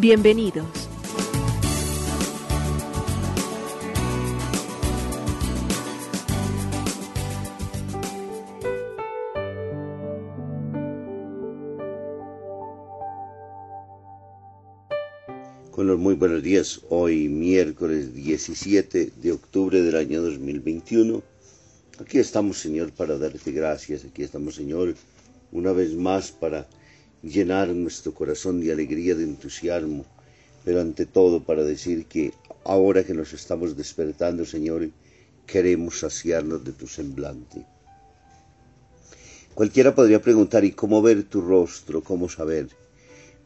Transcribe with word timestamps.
Bienvenidos. 0.00 0.64
Con 15.72 15.98
muy 15.98 16.14
buenos 16.14 16.44
días, 16.44 16.80
hoy 16.90 17.28
miércoles 17.28 18.14
17 18.14 19.10
de 19.16 19.32
octubre 19.32 19.82
del 19.82 19.96
año 19.96 20.22
2021. 20.22 21.20
Aquí 21.98 22.18
estamos, 22.18 22.58
Señor, 22.58 22.92
para 22.92 23.18
darte 23.18 23.50
gracias. 23.50 24.04
Aquí 24.04 24.22
estamos, 24.22 24.54
Señor, 24.54 24.94
una 25.50 25.72
vez 25.72 25.92
más 25.94 26.30
para 26.30 26.68
llenar 27.22 27.68
nuestro 27.68 28.14
corazón 28.14 28.60
de 28.60 28.72
alegría, 28.72 29.14
de 29.14 29.24
entusiasmo, 29.24 30.04
pero 30.64 30.80
ante 30.80 31.06
todo 31.06 31.42
para 31.42 31.64
decir 31.64 32.06
que 32.06 32.32
ahora 32.64 33.04
que 33.04 33.14
nos 33.14 33.32
estamos 33.32 33.76
despertando, 33.76 34.44
Señor, 34.44 34.90
queremos 35.46 36.00
saciarnos 36.00 36.64
de 36.64 36.72
tu 36.72 36.86
semblante. 36.86 37.66
Cualquiera 39.54 39.94
podría 39.94 40.22
preguntar, 40.22 40.64
¿y 40.64 40.72
cómo 40.72 41.02
ver 41.02 41.24
tu 41.24 41.40
rostro? 41.40 42.02
¿Cómo 42.02 42.28
saber? 42.28 42.68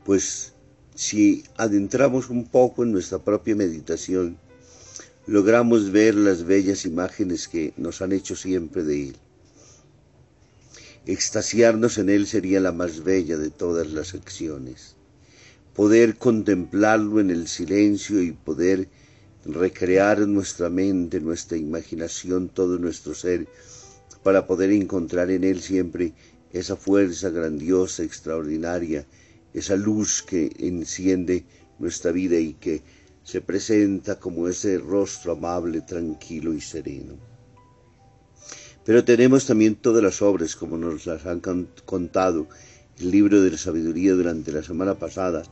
Pues 0.04 0.52
si 0.94 1.44
adentramos 1.56 2.28
un 2.28 2.46
poco 2.46 2.82
en 2.82 2.92
nuestra 2.92 3.18
propia 3.18 3.54
meditación, 3.54 4.36
logramos 5.26 5.90
ver 5.90 6.14
las 6.14 6.44
bellas 6.44 6.84
imágenes 6.84 7.48
que 7.48 7.72
nos 7.76 8.02
han 8.02 8.12
hecho 8.12 8.36
siempre 8.36 8.82
de 8.82 9.08
Él. 9.08 9.16
Extasiarnos 11.04 11.98
en 11.98 12.10
Él 12.10 12.28
sería 12.28 12.60
la 12.60 12.70
más 12.70 13.02
bella 13.02 13.36
de 13.36 13.50
todas 13.50 13.90
las 13.90 14.14
acciones. 14.14 14.94
Poder 15.74 16.16
contemplarlo 16.16 17.18
en 17.18 17.30
el 17.30 17.48
silencio 17.48 18.22
y 18.22 18.30
poder 18.30 18.88
recrear 19.44 20.20
en 20.20 20.32
nuestra 20.32 20.70
mente, 20.70 21.18
nuestra 21.20 21.58
imaginación, 21.58 22.48
todo 22.48 22.78
nuestro 22.78 23.14
ser, 23.14 23.48
para 24.22 24.46
poder 24.46 24.70
encontrar 24.70 25.32
en 25.32 25.42
Él 25.42 25.60
siempre 25.60 26.12
esa 26.52 26.76
fuerza 26.76 27.30
grandiosa, 27.30 28.04
extraordinaria, 28.04 29.04
esa 29.54 29.74
luz 29.74 30.22
que 30.22 30.52
enciende 30.60 31.44
nuestra 31.80 32.12
vida 32.12 32.38
y 32.38 32.54
que 32.54 32.80
se 33.24 33.40
presenta 33.40 34.20
como 34.20 34.46
ese 34.46 34.78
rostro 34.78 35.32
amable, 35.32 35.80
tranquilo 35.80 36.52
y 36.52 36.60
sereno. 36.60 37.31
Pero 38.84 39.04
tenemos 39.04 39.46
también 39.46 39.76
todas 39.76 40.02
las 40.02 40.22
obras, 40.22 40.56
como 40.56 40.76
nos 40.76 41.06
las 41.06 41.24
han 41.26 41.40
contado 41.84 42.48
el 42.98 43.10
libro 43.12 43.40
de 43.40 43.52
la 43.52 43.58
sabiduría 43.58 44.12
durante 44.14 44.50
la 44.50 44.64
semana 44.64 44.94
pasada, 44.94 45.44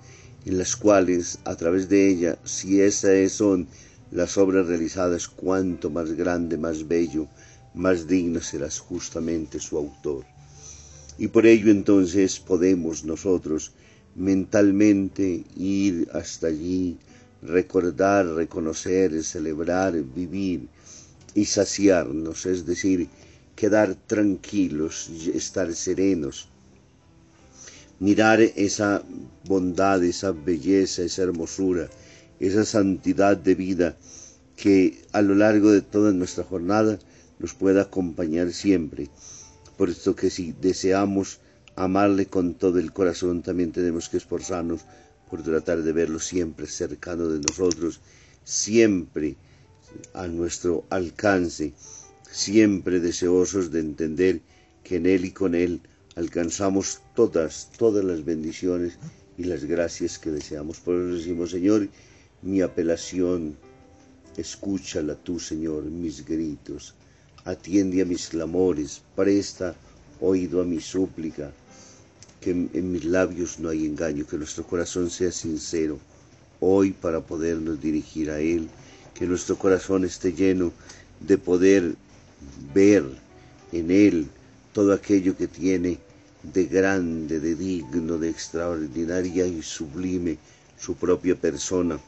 en 0.45 0.59
las 0.59 0.75
cuales, 0.75 1.39
a 1.45 1.55
través 1.55 1.89
de 1.89 2.08
ella, 2.08 2.39
si 2.42 2.81
esas 2.81 3.31
son 3.31 3.69
las 4.11 4.36
obras 4.36 4.67
realizadas, 4.67 5.28
cuanto 5.28 5.91
más 5.91 6.12
grande, 6.12 6.58
más 6.58 6.89
bello, 6.89 7.28
más 7.73 8.08
digno 8.08 8.40
serás 8.40 8.80
justamente 8.80 9.61
su 9.61 9.79
autor. 9.79 10.24
Y 11.17 11.29
por 11.29 11.46
ello 11.46 11.70
entonces 11.70 12.40
podemos 12.40 13.05
nosotros 13.05 13.73
mentalmente 14.17 15.45
ir 15.57 16.08
hasta 16.13 16.48
allí, 16.48 16.98
recordar, 17.42 18.27
reconocer, 18.27 19.23
celebrar, 19.23 19.92
vivir 20.02 20.69
y 21.35 21.45
saciarnos, 21.45 22.46
es 22.46 22.67
decir, 22.67 23.08
quedar 23.57 23.95
tranquilos, 23.95 25.11
estar 25.35 25.73
serenos, 25.74 26.48
mirar 27.98 28.41
esa 28.41 29.02
bondad, 29.45 30.02
esa 30.02 30.33
belleza, 30.33 31.02
esa 31.02 31.23
hermosura, 31.23 31.89
esa 32.39 32.64
santidad 32.64 33.36
de 33.36 33.55
vida 33.55 33.96
que 34.57 35.02
a 35.13 35.23
lo 35.23 35.35
largo 35.35 35.70
de 35.70 35.83
toda 35.83 36.13
nuestra 36.13 36.45
jornada 36.45 36.98
nos 37.39 37.55
pueda 37.55 37.83
acompañar 37.83 38.52
siempre. 38.52 39.08
Por 39.77 39.90
esto 39.90 40.14
que 40.14 40.30
si 40.30 40.52
deseamos 40.52 41.40
amarle 41.77 42.27
con 42.27 42.55
todo 42.55 42.79
el 42.79 42.92
corazón, 42.92 43.42
también 43.42 43.73
tenemos 43.73 44.08
que 44.08 44.17
esforzarnos 44.17 44.83
por 45.30 45.42
tratar 45.42 45.83
de 45.83 45.92
verlo 45.92 46.19
siempre 46.19 46.67
cercano 46.67 47.29
de 47.29 47.40
nosotros, 47.40 48.01
siempre 48.45 49.36
a 50.14 50.27
nuestro 50.27 50.84
alcance, 50.90 51.73
siempre 52.30 53.01
deseosos 53.01 53.70
de 53.70 53.80
entender 53.80 54.40
que 54.84 54.96
en 54.96 55.06
Él 55.06 55.24
y 55.24 55.33
con 55.33 55.55
Él 55.55 55.80
alcanzamos 56.17 57.01
todas, 57.14 57.70
todas 57.77 58.05
las 58.05 58.24
bendiciones 58.24 58.98
y 59.39 59.45
las 59.45 59.64
gracias 59.64 60.18
que 60.18 60.30
deseamos. 60.30 60.80
Por 60.80 60.95
eso 60.96 61.17
decimos, 61.17 61.51
Señor, 61.51 61.89
mi 62.42 62.61
apelación, 62.61 63.56
escúchala 64.36 65.14
tú, 65.14 65.39
Señor, 65.39 65.84
mis 65.84 66.24
gritos, 66.24 66.95
atiende 67.45 68.02
a 68.02 68.05
mis 68.05 68.28
clamores, 68.28 69.02
presta 69.17 69.74
oído 70.20 70.61
a 70.61 70.64
mi 70.64 70.80
súplica, 70.80 71.52
que 72.40 72.51
en 72.51 72.92
mis 72.92 73.05
labios 73.05 73.58
no 73.58 73.68
hay 73.68 73.86
engaño, 73.86 74.27
que 74.27 74.39
nuestro 74.39 74.67
corazón 74.67 75.11
sea 75.11 75.30
sincero 75.30 75.98
hoy 76.61 76.92
para 76.92 77.20
podernos 77.20 77.80
dirigir 77.80 78.30
a 78.30 78.40
Él, 78.40 78.68
que 79.14 79.26
nuestro 79.26 79.56
corazón 79.56 80.04
esté 80.04 80.32
lleno 80.32 80.72
de 81.20 81.38
poder 81.38 81.94
ver 82.74 83.04
en 83.72 83.90
Él 83.90 84.28
todo 84.72 84.92
aquello 84.92 85.36
que 85.36 85.48
tiene 85.48 85.98
de 86.42 86.64
grande, 86.64 87.38
de 87.40 87.54
digno, 87.54 88.18
de 88.18 88.30
extraordinaria 88.30 89.46
y 89.46 89.62
sublime 89.62 90.38
su 90.78 90.94
propia 90.94 91.34
persona, 91.36 92.00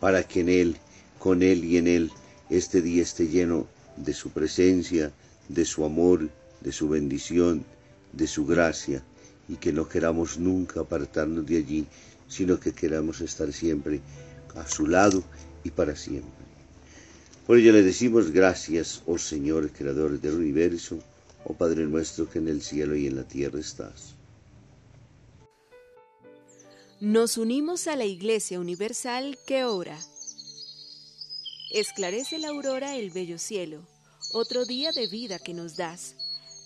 para 0.00 0.22
que 0.22 0.40
en 0.40 0.48
Él, 0.48 0.76
con 1.18 1.42
Él 1.42 1.64
y 1.64 1.76
en 1.76 1.86
Él, 1.88 2.10
este 2.48 2.80
día 2.80 3.02
esté 3.02 3.28
lleno 3.28 3.66
de 3.96 4.14
su 4.14 4.30
presencia, 4.30 5.12
de 5.48 5.64
su 5.64 5.84
amor, 5.84 6.30
de 6.60 6.72
su 6.72 6.88
bendición, 6.88 7.64
de 8.12 8.26
su 8.26 8.46
gracia, 8.46 9.02
y 9.48 9.56
que 9.56 9.72
no 9.72 9.88
queramos 9.88 10.38
nunca 10.38 10.80
apartarnos 10.80 11.44
de 11.44 11.58
allí, 11.58 11.86
sino 12.28 12.58
que 12.58 12.72
queramos 12.72 13.20
estar 13.20 13.52
siempre 13.52 14.00
a 14.56 14.66
su 14.66 14.86
lado 14.86 15.22
y 15.64 15.70
para 15.70 15.96
siempre. 15.96 16.30
Por 17.46 17.58
ello 17.58 17.72
le 17.72 17.82
decimos 17.82 18.30
gracias, 18.30 19.02
oh 19.06 19.18
Señor, 19.18 19.70
Creador 19.72 20.20
del 20.20 20.34
universo, 20.34 20.98
oh 21.44 21.54
Padre 21.54 21.84
nuestro 21.86 22.28
que 22.28 22.38
en 22.38 22.48
el 22.48 22.62
cielo 22.62 22.94
y 22.94 23.06
en 23.06 23.16
la 23.16 23.24
tierra 23.24 23.58
estás. 23.58 24.14
Nos 27.00 27.38
unimos 27.38 27.86
a 27.86 27.96
la 27.96 28.04
Iglesia 28.04 28.60
Universal 28.60 29.38
que 29.46 29.64
ora. 29.64 29.98
Esclarece 31.72 32.38
la 32.38 32.48
aurora 32.48 32.96
el 32.96 33.10
bello 33.10 33.38
cielo, 33.38 33.80
otro 34.32 34.64
día 34.64 34.92
de 34.92 35.08
vida 35.08 35.38
que 35.38 35.54
nos 35.54 35.76
das. 35.76 36.14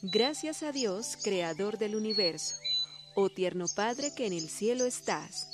Gracias 0.03 0.63
a 0.63 0.73
Dios, 0.73 1.17
Creador 1.23 1.79
del 1.79 1.95
universo, 1.95 2.57
oh 3.15 3.31
tierno 3.31 3.67
Padre 3.75 4.13
que 4.15 4.27
en 4.27 4.33
el 4.33 4.49
cielo 4.49 4.87
estás. 4.87 5.54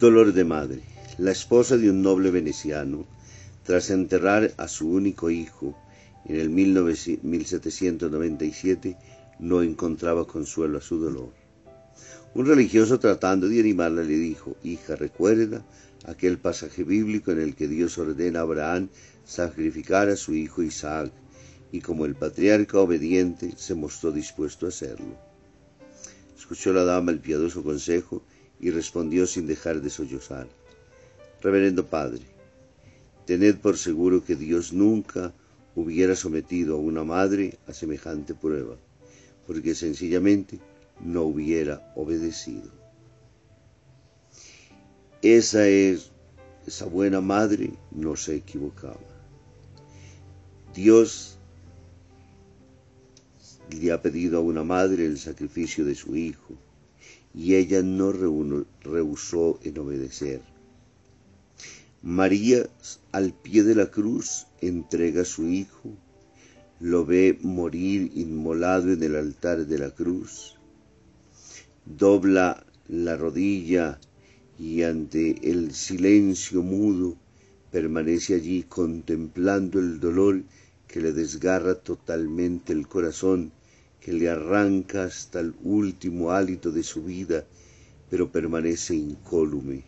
Dolor 0.00 0.32
de 0.32 0.44
madre. 0.44 0.82
La 1.18 1.30
esposa 1.30 1.76
de 1.76 1.90
un 1.90 2.00
noble 2.00 2.30
veneciano, 2.30 3.06
tras 3.64 3.90
enterrar 3.90 4.54
a 4.56 4.66
su 4.66 4.90
único 4.90 5.28
hijo 5.28 5.76
en 6.24 6.36
el 6.36 6.48
1797, 6.48 8.96
no 9.40 9.60
encontraba 9.60 10.26
consuelo 10.26 10.78
a 10.78 10.80
su 10.80 10.98
dolor. 10.98 11.34
Un 12.34 12.46
religioso 12.46 12.98
tratando 12.98 13.46
de 13.46 13.60
animarla 13.60 14.02
le 14.02 14.16
dijo, 14.16 14.56
hija, 14.64 14.96
recuerda 14.96 15.66
aquel 16.06 16.38
pasaje 16.38 16.82
bíblico 16.82 17.32
en 17.32 17.42
el 17.42 17.54
que 17.54 17.68
Dios 17.68 17.98
ordena 17.98 18.38
a 18.38 18.42
Abraham 18.44 18.88
sacrificar 19.26 20.08
a 20.08 20.16
su 20.16 20.34
hijo 20.34 20.62
Isaac, 20.62 21.12
y 21.72 21.82
como 21.82 22.06
el 22.06 22.14
patriarca 22.14 22.78
obediente 22.78 23.52
se 23.54 23.74
mostró 23.74 24.12
dispuesto 24.12 24.64
a 24.64 24.70
hacerlo. 24.70 25.18
Escuchó 26.38 26.72
la 26.72 26.84
dama 26.84 27.12
el 27.12 27.20
piadoso 27.20 27.62
consejo 27.62 28.22
y 28.60 28.70
respondió 28.70 29.26
sin 29.26 29.46
dejar 29.46 29.80
de 29.80 29.90
sollozar. 29.90 30.46
Reverendo 31.40 31.86
Padre, 31.86 32.22
tened 33.26 33.56
por 33.56 33.78
seguro 33.78 34.22
que 34.22 34.36
Dios 34.36 34.72
nunca 34.72 35.32
hubiera 35.74 36.14
sometido 36.14 36.76
a 36.76 36.78
una 36.78 37.04
madre 37.04 37.58
a 37.66 37.72
semejante 37.72 38.34
prueba, 38.34 38.76
porque 39.46 39.74
sencillamente 39.74 40.58
no 41.00 41.22
hubiera 41.22 41.92
obedecido. 41.96 42.70
Esa 45.22 45.66
es, 45.66 46.10
esa 46.66 46.86
buena 46.86 47.20
madre 47.20 47.72
no 47.90 48.16
se 48.16 48.36
equivocaba. 48.36 49.00
Dios 50.74 51.38
le 53.70 53.92
ha 53.92 54.02
pedido 54.02 54.38
a 54.38 54.42
una 54.42 54.64
madre 54.64 55.06
el 55.06 55.18
sacrificio 55.18 55.84
de 55.84 55.94
su 55.94 56.16
hijo 56.16 56.56
y 57.34 57.54
ella 57.54 57.82
no 57.82 58.12
rehusó 58.12 59.58
en 59.62 59.78
obedecer. 59.78 60.42
María 62.02 62.68
al 63.12 63.32
pie 63.32 63.62
de 63.62 63.74
la 63.74 63.90
cruz 63.90 64.46
entrega 64.60 65.22
a 65.22 65.26
su 65.26 65.46
hijo, 65.46 65.90
lo 66.80 67.04
ve 67.04 67.38
morir 67.42 68.10
inmolado 68.14 68.92
en 68.92 69.02
el 69.02 69.16
altar 69.16 69.66
de 69.66 69.78
la 69.78 69.90
cruz, 69.90 70.56
dobla 71.84 72.64
la 72.88 73.16
rodilla 73.16 74.00
y 74.58 74.82
ante 74.82 75.50
el 75.50 75.74
silencio 75.74 76.62
mudo 76.62 77.16
permanece 77.70 78.34
allí 78.34 78.62
contemplando 78.64 79.78
el 79.78 80.00
dolor 80.00 80.42
que 80.88 81.00
le 81.00 81.12
desgarra 81.12 81.74
totalmente 81.76 82.72
el 82.72 82.88
corazón 82.88 83.52
que 84.00 84.12
le 84.12 84.28
arranca 84.28 85.04
hasta 85.04 85.40
el 85.40 85.54
último 85.62 86.30
hálito 86.30 86.72
de 86.72 86.82
su 86.82 87.04
vida, 87.04 87.44
pero 88.08 88.32
permanece 88.32 88.94
incólume. 88.94 89.84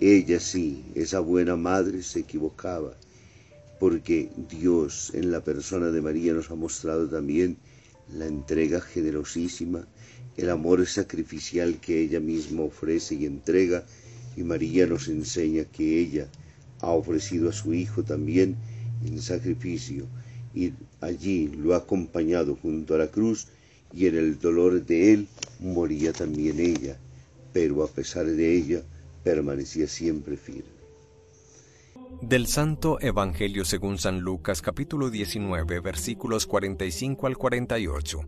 Ella 0.00 0.40
sí, 0.40 0.84
esa 0.94 1.20
buena 1.20 1.56
madre, 1.56 2.02
se 2.02 2.20
equivocaba, 2.20 2.94
porque 3.78 4.30
Dios 4.48 5.12
en 5.14 5.30
la 5.30 5.42
persona 5.42 5.90
de 5.90 6.00
María 6.00 6.32
nos 6.32 6.50
ha 6.50 6.54
mostrado 6.54 7.08
también 7.08 7.56
la 8.12 8.26
entrega 8.26 8.80
generosísima, 8.80 9.86
el 10.36 10.50
amor 10.50 10.86
sacrificial 10.86 11.78
que 11.80 12.00
ella 12.00 12.20
misma 12.20 12.62
ofrece 12.62 13.16
y 13.16 13.26
entrega, 13.26 13.84
y 14.36 14.42
María 14.42 14.86
nos 14.86 15.08
enseña 15.08 15.64
que 15.64 15.98
ella 15.98 16.28
ha 16.80 16.90
ofrecido 16.90 17.50
a 17.50 17.52
su 17.52 17.74
Hijo 17.74 18.04
también 18.04 18.56
en 19.04 19.20
sacrificio, 19.20 20.06
y 20.54 20.72
allí 21.00 21.48
lo 21.48 21.74
ha 21.74 21.78
acompañado 21.78 22.56
junto 22.56 22.94
a 22.94 22.98
la 22.98 23.08
cruz 23.08 23.48
y 23.92 24.06
en 24.06 24.16
el 24.16 24.38
dolor 24.38 24.84
de 24.84 25.12
él 25.12 25.28
moría 25.60 26.12
también 26.12 26.60
ella, 26.60 26.98
pero 27.52 27.82
a 27.82 27.88
pesar 27.88 28.26
de 28.26 28.56
ella 28.56 28.82
permanecía 29.24 29.86
siempre 29.88 30.36
firme. 30.36 30.78
Del 32.22 32.46
Santo 32.46 32.98
Evangelio 33.00 33.64
según 33.64 33.98
San 33.98 34.20
Lucas 34.20 34.62
capítulo 34.62 35.10
19 35.10 35.80
versículos 35.80 36.46
45 36.46 37.26
al 37.26 37.36
48. 37.36 38.20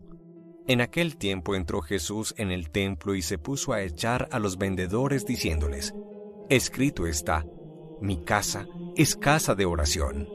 En 0.68 0.80
aquel 0.80 1.16
tiempo 1.16 1.56
entró 1.56 1.80
Jesús 1.80 2.34
en 2.36 2.52
el 2.52 2.70
templo 2.70 3.14
y 3.14 3.22
se 3.22 3.38
puso 3.38 3.72
a 3.72 3.82
echar 3.82 4.28
a 4.30 4.38
los 4.38 4.58
vendedores 4.58 5.26
diciéndoles, 5.26 5.94
Escrito 6.48 7.06
está, 7.06 7.44
mi 8.00 8.22
casa 8.22 8.66
es 8.96 9.16
casa 9.16 9.54
de 9.54 9.64
oración, 9.64 10.28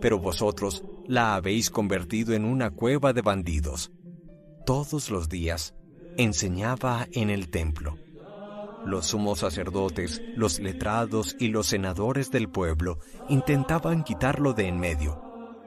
pero 0.00 0.18
vosotros 0.18 0.84
la 1.06 1.34
habéis 1.34 1.70
convertido 1.70 2.34
en 2.34 2.44
una 2.44 2.70
cueva 2.70 3.12
de 3.12 3.22
bandidos. 3.22 3.90
Todos 4.66 5.10
los 5.10 5.28
días 5.28 5.74
enseñaba 6.16 7.06
en 7.12 7.30
el 7.30 7.48
templo. 7.48 7.96
Los 8.84 9.06
sumos 9.06 9.40
sacerdotes, 9.40 10.22
los 10.36 10.60
letrados 10.60 11.36
y 11.38 11.48
los 11.48 11.66
senadores 11.66 12.30
del 12.30 12.48
pueblo 12.48 12.98
intentaban 13.28 14.04
quitarlo 14.04 14.52
de 14.52 14.68
en 14.68 14.78
medio, 14.78 15.20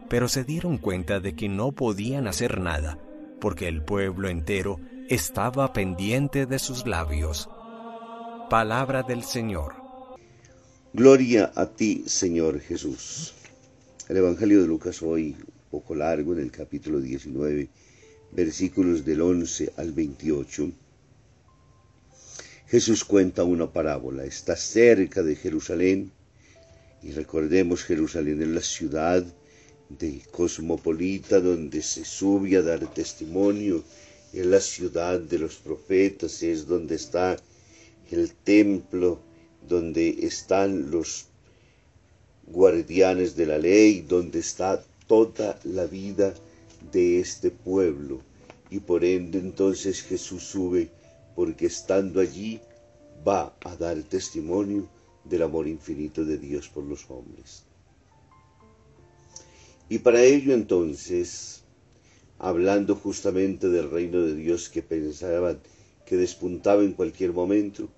pero 0.10 0.28
se 0.28 0.44
dieron 0.44 0.78
cuenta 0.78 1.20
de 1.20 1.36
que 1.36 1.50
no 1.50 1.72
podían 1.72 2.28
hacer 2.28 2.60
nada, 2.60 2.98
porque 3.40 3.68
el 3.68 3.84
pueblo 3.84 4.30
entero 4.30 4.80
estaba 5.10 5.74
pendiente 5.74 6.46
de 6.46 6.60
sus 6.60 6.86
labios. 6.86 7.50
Palabra 8.50 9.04
del 9.04 9.24
Señor. 9.24 9.76
Gloria 10.94 11.52
a 11.56 11.66
ti, 11.66 12.04
Señor 12.06 12.60
Jesús. 12.60 13.34
El 14.12 14.18
Evangelio 14.18 14.62
de 14.62 14.68
Lucas 14.68 15.02
hoy, 15.04 15.38
un 15.40 15.70
poco 15.72 15.96
largo, 15.96 16.34
en 16.34 16.40
el 16.40 16.52
capítulo 16.52 17.00
19, 17.00 17.70
versículos 18.34 19.06
del 19.06 19.22
11 19.22 19.72
al 19.78 19.94
28. 19.94 20.70
Jesús 22.68 23.06
cuenta 23.06 23.46
una 23.46 23.72
parábola. 23.72 24.26
Está 24.26 24.58
cerca 24.58 25.24
de 25.24 25.38
Jerusalén 25.38 26.12
y 27.02 27.12
recordemos 27.12 27.86
Jerusalén 27.86 28.42
es 28.42 28.50
la 28.50 28.60
ciudad 28.60 29.24
de 29.88 30.22
cosmopolita 30.30 31.40
donde 31.40 31.82
se 31.82 32.04
sube 32.04 32.58
a 32.58 32.62
dar 32.64 32.94
testimonio, 32.94 33.82
es 34.34 34.46
la 34.46 34.60
ciudad 34.60 35.22
de 35.22 35.40
los 35.40 35.56
profetas, 35.56 36.44
es 36.44 36.68
donde 36.68 36.96
está 36.96 37.38
el 38.10 38.34
templo, 38.34 39.22
donde 39.70 40.26
están 40.26 40.92
los 40.92 41.31
guardianes 42.48 43.36
de 43.36 43.46
la 43.46 43.58
ley, 43.58 44.02
donde 44.02 44.40
está 44.40 44.84
toda 45.08 45.60
la 45.64 45.86
vida 45.86 46.34
de 46.92 47.20
este 47.20 47.52
pueblo. 47.52 48.22
Y 48.70 48.80
por 48.80 49.04
ende 49.04 49.40
entonces 49.40 50.02
Jesús 50.02 50.44
sube, 50.44 50.90
porque 51.36 51.66
estando 51.66 52.20
allí 52.20 52.60
va 53.28 53.56
a 53.64 53.76
dar 53.76 54.02
testimonio 54.04 54.88
del 55.24 55.44
amor 55.44 55.68
infinito 55.68 56.26
de 56.26 56.38
Dios 56.38 56.70
por 56.70 56.84
los 56.84 57.10
hombres. 57.10 57.64
Y 59.90 60.00
para 60.00 60.24
ello 60.24 60.54
entonces, 60.54 61.64
hablando 62.40 62.96
justamente 62.96 63.68
del 63.70 63.92
reino 63.92 64.22
de 64.22 64.36
Dios 64.36 64.70
que 64.70 64.82
pensaban 64.82 65.60
que 66.06 66.16
despuntaba 66.16 66.84
en 66.84 66.94
cualquier 66.94 67.34
momento, 67.34 67.90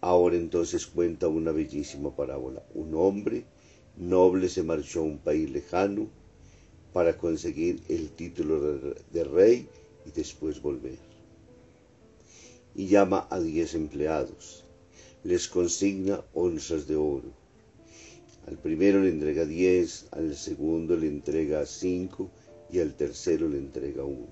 ahora 0.00 0.36
entonces 0.36 0.86
cuenta 0.86 1.28
una 1.28 1.50
bellísima 1.50 2.14
parábola. 2.14 2.62
Un 2.74 2.94
hombre 2.94 3.44
noble 3.96 4.48
se 4.48 4.62
marchó 4.62 5.00
a 5.00 5.04
un 5.04 5.18
país 5.18 5.50
lejano 5.50 6.08
para 6.92 7.16
conseguir 7.16 7.82
el 7.88 8.10
título 8.10 8.94
de 9.10 9.24
rey 9.24 9.68
y 10.06 10.10
después 10.10 10.60
volver. 10.60 10.98
Y 12.74 12.86
llama 12.86 13.26
a 13.30 13.38
diez 13.38 13.74
empleados, 13.74 14.64
les 15.24 15.48
consigna 15.48 16.22
onzas 16.32 16.86
de 16.86 16.96
oro. 16.96 17.32
Al 18.46 18.58
primero 18.58 19.00
le 19.00 19.10
entrega 19.10 19.44
diez, 19.44 20.06
al 20.10 20.34
segundo 20.36 20.96
le 20.96 21.06
entrega 21.06 21.64
cinco 21.66 22.30
y 22.70 22.80
al 22.80 22.94
tercero 22.94 23.48
le 23.48 23.58
entrega 23.58 24.04
uno. 24.04 24.28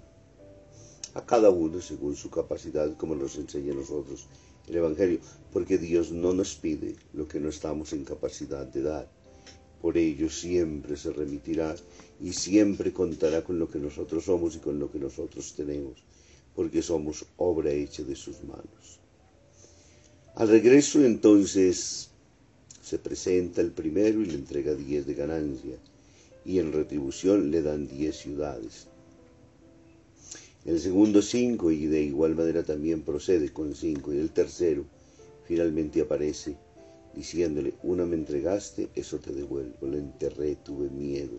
A 1.14 1.24
cada 1.26 1.50
uno 1.50 1.80
según 1.80 2.16
su 2.16 2.30
capacidad, 2.30 2.96
como 2.96 3.14
nos 3.14 3.36
enseña 3.36 3.72
a 3.72 3.76
nosotros 3.76 4.26
el 4.68 4.76
Evangelio, 4.76 5.20
porque 5.52 5.78
Dios 5.78 6.12
no 6.12 6.32
nos 6.32 6.54
pide 6.54 6.96
lo 7.12 7.26
que 7.28 7.40
no 7.40 7.48
estamos 7.48 7.92
en 7.92 8.04
capacidad 8.04 8.66
de 8.66 8.82
dar 8.82 9.19
por 9.80 9.96
ello 9.96 10.28
siempre 10.28 10.96
se 10.96 11.12
remitirá 11.12 11.74
y 12.20 12.32
siempre 12.32 12.92
contará 12.92 13.42
con 13.42 13.58
lo 13.58 13.68
que 13.68 13.78
nosotros 13.78 14.24
somos 14.24 14.56
y 14.56 14.58
con 14.58 14.78
lo 14.78 14.90
que 14.90 14.98
nosotros 14.98 15.54
tenemos, 15.56 16.02
porque 16.54 16.82
somos 16.82 17.24
obra 17.36 17.70
hecha 17.70 18.02
de 18.02 18.14
sus 18.14 18.42
manos. 18.44 19.00
Al 20.34 20.48
regreso 20.48 21.04
entonces 21.04 22.10
se 22.82 22.98
presenta 22.98 23.60
el 23.60 23.70
primero 23.70 24.20
y 24.20 24.26
le 24.26 24.34
entrega 24.34 24.74
diez 24.74 25.06
de 25.06 25.14
ganancia, 25.14 25.76
y 26.44 26.58
en 26.58 26.72
retribución 26.72 27.50
le 27.50 27.62
dan 27.62 27.86
diez 27.86 28.16
ciudades. 28.16 28.86
El 30.64 30.78
segundo 30.78 31.22
cinco, 31.22 31.70
y 31.70 31.86
de 31.86 32.02
igual 32.02 32.34
manera 32.34 32.62
también 32.62 33.02
procede 33.02 33.50
con 33.50 33.74
cinco, 33.74 34.12
y 34.12 34.18
el 34.18 34.30
tercero 34.30 34.84
finalmente 35.46 36.00
aparece 36.00 36.56
diciéndole, 37.14 37.74
una 37.82 38.04
me 38.04 38.16
entregaste, 38.16 38.88
eso 38.94 39.18
te 39.18 39.32
devuelvo. 39.32 39.86
Lo 39.86 39.96
enterré, 39.96 40.56
tuve 40.56 40.88
miedo, 40.90 41.38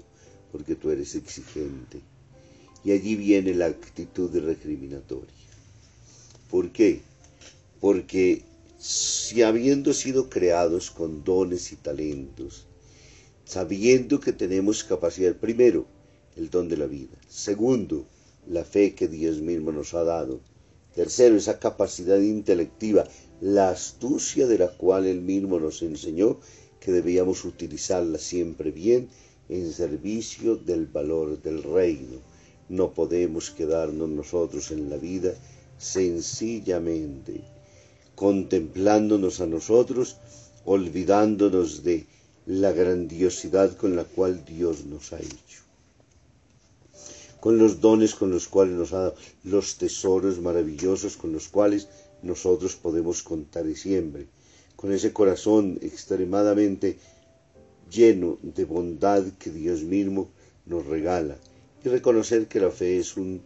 porque 0.52 0.76
tú 0.76 0.90
eres 0.92 1.16
exigente. 1.16 2.02
Y 2.84 2.92
allí 2.92 3.16
viene 3.16 3.54
la 3.54 3.68
actitud 3.68 4.36
recriminatoria. 4.38 5.34
¿Por 6.50 6.72
qué? 6.72 7.02
Porque 7.80 8.44
si 8.78 9.44
habiendo 9.44 9.94
sido 9.94 10.30
creados 10.30 10.90
con 10.92 11.24
dones 11.24 11.72
y 11.72 11.76
talentos, 11.76 12.66
sabiendo 13.46 14.20
que 14.20 14.34
tenemos 14.34 14.84
capacidad, 14.84 15.36
primero, 15.36 15.86
el 16.36 16.50
don 16.50 16.68
de 16.68 16.78
la 16.78 16.88
vida, 16.88 17.16
segundo, 17.30 18.08
la 18.48 18.64
fe 18.64 18.96
que 18.96 19.08
Dios 19.08 19.40
mismo 19.40 19.72
nos 19.72 19.94
ha 19.94 20.04
dado, 20.04 20.42
tercero, 20.96 21.36
esa 21.36 21.60
capacidad 21.60 22.20
intelectiva, 22.20 23.04
la 23.42 23.72
astucia 23.72 24.48
de 24.48 24.58
la 24.58 24.70
cual 24.70 25.06
Él 25.06 25.22
mismo 25.22 25.60
nos 25.60 25.82
enseñó 25.82 26.38
que 26.80 26.92
debíamos 26.92 27.44
utilizarla 27.44 28.18
siempre 28.18 28.72
bien 28.72 29.10
en 29.50 29.72
servicio 29.74 30.56
del 30.56 30.86
valor 30.86 31.42
del 31.42 31.64
reino. 31.64 32.20
No 32.70 32.94
podemos 32.94 33.52
quedarnos 33.52 34.10
nosotros 34.10 34.72
en 34.72 34.90
la 34.90 34.98
vida 34.98 35.34
sencillamente 35.78 37.42
contemplándonos 38.16 39.42
a 39.42 39.48
nosotros, 39.48 40.18
olvidándonos 40.66 41.84
de 41.84 42.06
la 42.46 42.72
grandiosidad 42.72 43.76
con 43.76 43.96
la 43.96 44.04
cual 44.04 44.46
Dios 44.46 44.86
nos 44.86 45.12
ha 45.14 45.20
hecho, 45.20 45.64
con 47.40 47.58
los 47.58 47.82
dones 47.82 48.14
con 48.14 48.30
los 48.30 48.48
cuales 48.48 48.76
nos 48.76 48.94
ha 48.94 49.00
dado, 49.00 49.16
los 49.44 49.78
tesoros 49.78 50.40
maravillosos 50.40 51.18
con 51.18 51.34
los 51.34 51.48
cuales 51.48 51.88
nosotros 52.24 52.76
podemos 52.76 53.24
contar 53.24 53.66
siempre, 53.76 54.28
con 54.76 54.92
ese 54.92 55.14
corazón 55.14 55.80
extremadamente 55.82 56.98
lleno 57.90 58.38
de 58.42 58.66
bondad 58.66 59.24
que 59.38 59.52
Dios 59.52 59.84
mismo 59.84 60.30
nos 60.66 60.86
regala 60.86 61.38
y 61.84 61.90
reconocer 61.90 62.48
que 62.48 62.60
la 62.60 62.72
fe 62.72 62.98
es 62.98 63.18
un 63.18 63.42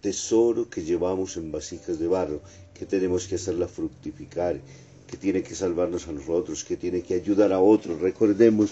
tesoro 0.00 0.70
que 0.70 0.84
llevamos 0.84 1.36
en 1.36 1.50
vasijas 1.50 1.98
de 1.98 2.06
barro, 2.06 2.40
que 2.74 2.86
tenemos 2.86 3.26
que 3.26 3.34
hacerla 3.34 3.66
fructificar, 3.66 4.60
que 5.06 5.16
tiene 5.16 5.42
que 5.42 5.54
salvarnos 5.54 6.06
a 6.06 6.12
nosotros, 6.12 6.64
que 6.64 6.76
tiene 6.76 7.02
que 7.02 7.14
ayudar 7.14 7.52
a 7.52 7.60
otros. 7.60 8.00
Recordemos 8.00 8.70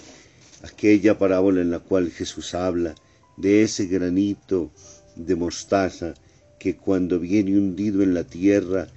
aquella 0.63 1.17
parábola 1.17 1.61
en 1.61 1.71
la 1.71 1.79
cual 1.79 2.11
Jesús 2.11 2.53
habla 2.53 2.95
de 3.35 3.63
ese 3.63 3.87
granito 3.87 4.71
de 5.15 5.35
mostaza 5.35 6.13
que 6.59 6.75
cuando 6.75 7.19
viene 7.19 7.57
hundido 7.57 8.01
en 8.01 8.13
la 8.13 8.23
tierra, 8.23 8.87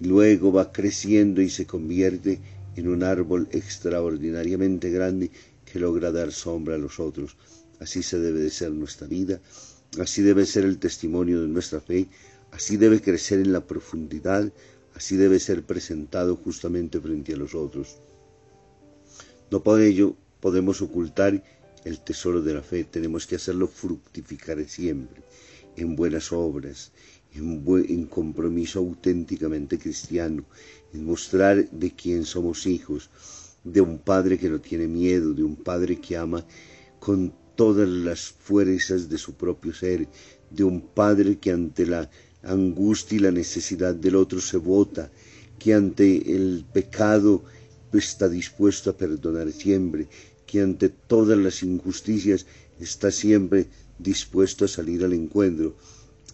luego 0.00 0.52
va 0.52 0.72
creciendo 0.72 1.40
y 1.40 1.48
se 1.48 1.66
convierte 1.66 2.40
en 2.76 2.88
un 2.88 3.02
árbol 3.02 3.48
extraordinariamente 3.52 4.90
grande 4.90 5.30
que 5.64 5.78
logra 5.78 6.12
dar 6.12 6.32
sombra 6.32 6.74
a 6.74 6.78
los 6.78 7.00
otros. 7.00 7.36
Así 7.80 8.02
se 8.02 8.18
debe 8.18 8.40
de 8.40 8.50
ser 8.50 8.70
nuestra 8.72 9.06
vida, 9.06 9.40
así 9.98 10.22
debe 10.22 10.46
ser 10.46 10.64
el 10.64 10.78
testimonio 10.78 11.40
de 11.40 11.48
nuestra 11.48 11.80
fe, 11.80 12.08
así 12.52 12.76
debe 12.76 13.00
crecer 13.00 13.40
en 13.40 13.52
la 13.52 13.66
profundidad, 13.66 14.52
así 14.94 15.16
debe 15.16 15.38
ser 15.40 15.62
presentado 15.62 16.36
justamente 16.36 17.00
frente 17.00 17.34
a 17.34 17.36
los 17.36 17.54
otros. 17.54 17.98
No 19.50 19.62
por 19.62 19.80
ello 19.80 20.16
podemos 20.40 20.82
ocultar 20.82 21.42
el 21.84 22.00
tesoro 22.00 22.42
de 22.42 22.54
la 22.54 22.62
fe, 22.62 22.84
tenemos 22.84 23.26
que 23.26 23.36
hacerlo 23.36 23.68
fructificar 23.68 24.62
siempre, 24.68 25.22
en 25.76 25.96
buenas 25.96 26.32
obras, 26.32 26.92
en, 27.34 28.06
compromiso 28.06 28.78
auténticamente 28.78 29.78
cristiano, 29.78 30.44
en 30.92 31.04
mostrar 31.04 31.68
de 31.70 31.90
quién 31.92 32.24
somos 32.24 32.66
hijos, 32.66 33.10
de 33.62 33.80
un 33.80 33.98
Padre 33.98 34.38
que 34.38 34.48
no 34.48 34.60
tiene 34.60 34.88
miedo, 34.88 35.34
de 35.34 35.42
un 35.42 35.56
Padre 35.56 36.00
que 36.00 36.16
ama 36.16 36.44
con 36.98 37.32
todas 37.56 37.88
las 37.88 38.20
fuerzas 38.28 39.08
de 39.08 39.18
su 39.18 39.34
propio 39.34 39.74
ser, 39.74 40.08
de 40.50 40.64
un 40.64 40.80
Padre 40.80 41.38
que 41.38 41.50
ante 41.50 41.84
la 41.86 42.10
angustia 42.42 43.16
y 43.16 43.20
la 43.20 43.30
necesidad 43.30 43.94
del 43.94 44.16
otro 44.16 44.40
se 44.40 44.56
vota, 44.56 45.10
que 45.58 45.74
ante 45.74 46.34
el 46.34 46.64
pecado 46.72 47.44
está 47.92 48.28
dispuesto 48.28 48.90
a 48.90 48.96
perdonar 48.96 49.50
siempre, 49.52 50.08
que 50.46 50.60
ante 50.60 50.88
todas 50.88 51.38
las 51.38 51.62
injusticias 51.62 52.46
está 52.78 53.10
siempre 53.10 53.66
dispuesto 53.98 54.64
a 54.64 54.68
salir 54.68 55.04
al 55.04 55.12
encuentro. 55.12 55.74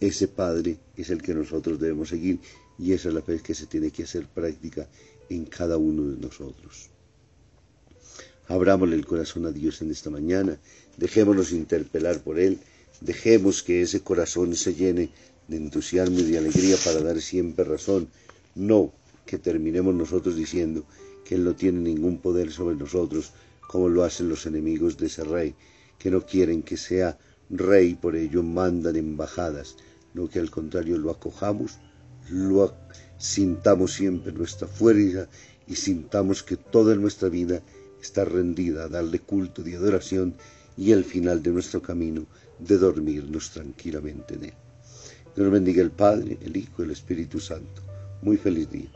Ese 0.01 0.29
Padre 0.29 0.79
es 0.97 1.11
el 1.11 1.23
que 1.23 1.35
nosotros 1.35 1.79
debemos 1.79 2.09
seguir 2.09 2.41
y 2.79 2.93
esa 2.93 3.09
es 3.09 3.15
la 3.15 3.23
fe 3.23 3.41
que 3.41 3.55
se 3.55 3.67
tiene 3.67 3.91
que 3.91 4.03
hacer 4.03 4.27
práctica 4.27 4.89
en 5.29 5.45
cada 5.45 5.77
uno 5.77 6.11
de 6.11 6.21
nosotros. 6.21 6.91
Abrámosle 8.49 8.97
el 8.97 9.07
corazón 9.07 9.47
a 9.47 9.53
Dios 9.53 9.81
en 9.83 9.91
esta 9.91 10.11
mañana, 10.11 10.59
dejémonos 10.97 11.53
interpelar 11.53 12.23
por 12.23 12.39
Él, 12.39 12.59
dejemos 13.01 13.63
que 13.63 13.83
ese 13.83 14.01
corazón 14.01 14.55
se 14.57 14.75
llene 14.75 15.11
de 15.49 15.57
entusiasmo 15.57 16.19
y 16.21 16.25
de 16.25 16.39
alegría 16.39 16.77
para 16.85 17.01
dar 17.01 17.21
siempre 17.21 17.65
razón, 17.65 18.09
no 18.55 18.93
que 19.27 19.39
terminemos 19.39 19.95
nosotros 19.95 20.37
diciendo 20.37 20.85
que 21.25 21.37
Él 21.37 21.45
no 21.45 21.55
tiene 21.55 21.81
ningún 21.81 22.19
poder 22.19 22.51
sobre 22.51 22.77
nosotros, 22.77 23.33
como 23.69 23.89
lo 23.89 24.03
hacen 24.03 24.29
los 24.29 24.45
enemigos 24.47 24.99
de 24.99 25.07
ese 25.07 25.25
rey, 25.25 25.55
que 25.99 26.11
no 26.11 26.27
quieren 26.27 26.63
que 26.63 26.77
sea 26.77 27.19
rey, 27.53 27.95
por 27.95 28.17
ello 28.17 28.43
mandan 28.43 28.97
embajadas, 28.97 29.77
no 30.15 30.29
que 30.29 30.39
al 30.39 30.51
contrario 30.51 30.99
lo 30.99 31.11
acojamos, 31.11 31.79
lo 32.31 32.75
sintamos 33.19 33.93
siempre 33.93 34.33
nuestra 34.33 34.67
fuerza 34.67 35.29
y 35.67 35.77
sintamos 35.77 36.43
que 36.43 36.57
toda 36.57 36.95
nuestra 36.97 37.29
vida 37.29 37.63
está 38.01 38.25
rendida 38.25 38.85
a 38.85 38.89
darle 38.89 39.21
culto 39.21 39.63
de 39.63 39.77
adoración 39.77 40.35
y 40.77 40.93
al 40.93 41.05
final 41.05 41.43
de 41.43 41.51
nuestro 41.51 41.81
camino 41.81 42.27
de 42.59 42.79
dormirnos 42.79 43.51
tranquilamente 43.51 44.35
en 44.35 44.45
él. 44.45 44.55
Dios 45.37 45.51
bendiga 45.51 45.83
el 45.83 45.91
Padre, 45.91 46.39
el 46.43 46.57
Hijo 46.57 46.83
y 46.83 46.85
el 46.87 46.91
Espíritu 46.91 47.41
Santo. 47.41 47.83
Muy 48.23 48.37
feliz 48.37 48.71
día. 48.71 48.91